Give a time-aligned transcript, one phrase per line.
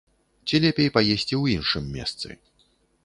[0.47, 2.29] Ці лепей паесці ў іншым месцы.